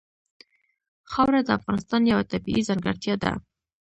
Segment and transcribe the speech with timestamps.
[1.11, 3.31] خاوره د افغانستان یوه طبیعي ځانګړتیا ده.